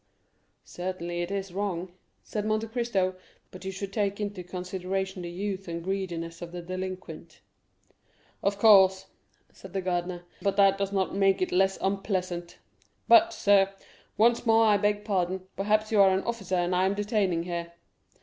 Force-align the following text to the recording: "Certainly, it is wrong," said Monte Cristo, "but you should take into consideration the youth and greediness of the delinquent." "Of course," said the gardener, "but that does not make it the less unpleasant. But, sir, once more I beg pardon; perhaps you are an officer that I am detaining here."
"Certainly, 0.63 1.21
it 1.21 1.29
is 1.29 1.53
wrong," 1.53 1.91
said 2.23 2.43
Monte 2.43 2.65
Cristo, 2.69 3.13
"but 3.51 3.63
you 3.63 3.71
should 3.71 3.93
take 3.93 4.19
into 4.19 4.41
consideration 4.43 5.21
the 5.21 5.29
youth 5.29 5.67
and 5.67 5.83
greediness 5.83 6.41
of 6.41 6.51
the 6.51 6.63
delinquent." 6.63 7.41
"Of 8.41 8.57
course," 8.57 9.05
said 9.53 9.73
the 9.73 9.81
gardener, 9.83 10.23
"but 10.41 10.57
that 10.57 10.79
does 10.79 10.91
not 10.91 11.13
make 11.13 11.39
it 11.39 11.49
the 11.49 11.57
less 11.57 11.77
unpleasant. 11.81 12.57
But, 13.07 13.31
sir, 13.31 13.71
once 14.17 14.43
more 14.43 14.65
I 14.65 14.77
beg 14.77 15.05
pardon; 15.05 15.45
perhaps 15.55 15.91
you 15.91 16.01
are 16.01 16.09
an 16.09 16.23
officer 16.23 16.55
that 16.55 16.73
I 16.73 16.87
am 16.87 16.95
detaining 16.95 17.43
here." 17.43 17.73